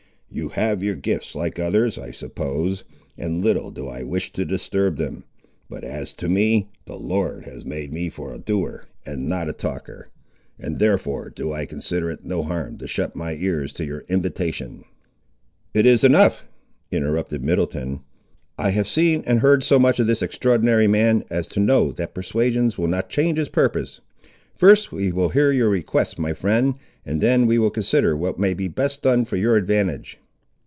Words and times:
You 0.33 0.47
have 0.47 0.81
your 0.81 0.95
gifts 0.95 1.35
like 1.35 1.59
others, 1.59 1.97
I 1.99 2.11
suppose, 2.11 2.85
and 3.17 3.43
little 3.43 3.69
do 3.69 3.89
I 3.89 4.03
wish 4.03 4.31
to 4.31 4.45
disturb 4.45 4.95
them. 4.95 5.25
But 5.69 5.83
as 5.83 6.13
to 6.13 6.29
me, 6.29 6.69
the 6.85 6.95
Lord 6.95 7.43
has 7.43 7.65
made 7.65 7.91
me 7.91 8.07
for 8.07 8.33
a 8.33 8.37
doer 8.37 8.85
and 9.05 9.27
not 9.27 9.49
a 9.49 9.53
talker, 9.53 10.07
and 10.57 10.79
therefore 10.79 11.29
do 11.29 11.51
I 11.51 11.65
consider 11.65 12.09
it 12.09 12.23
no 12.23 12.43
harm 12.43 12.77
to 12.77 12.87
shut 12.87 13.13
my 13.13 13.33
ears 13.35 13.73
to 13.73 13.85
your 13.85 14.05
invitation." 14.07 14.85
"It 15.73 15.85
is 15.85 16.01
enough," 16.01 16.45
interrupted 16.91 17.43
Middleton, 17.43 17.99
"I 18.57 18.69
have 18.69 18.87
seen 18.87 19.25
and 19.27 19.41
heard 19.41 19.65
so 19.65 19.79
much 19.79 19.99
of 19.99 20.07
this 20.07 20.21
extraordinary 20.21 20.87
man, 20.87 21.25
as 21.29 21.45
to 21.47 21.59
know 21.59 21.91
that 21.91 22.13
persuasions 22.13 22.77
will 22.77 22.87
not 22.87 23.09
change 23.09 23.37
his 23.37 23.49
purpose. 23.49 23.99
First 24.55 24.93
we 24.93 25.11
will 25.11 25.29
hear 25.29 25.51
your 25.51 25.69
request, 25.69 26.17
my 26.19 26.31
friend, 26.33 26.75
and 27.05 27.19
then 27.19 27.47
we 27.47 27.57
will 27.57 27.71
consider 27.71 28.15
what 28.15 28.37
may 28.39 28.53
be 28.53 28.67
best 28.67 29.01
done 29.01 29.25
for 29.25 29.35
your 29.37 29.55
advantage." 29.57 30.19